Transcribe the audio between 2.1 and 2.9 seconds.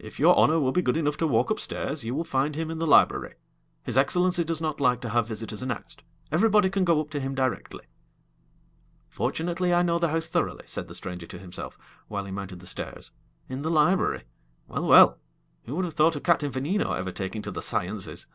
will find him in the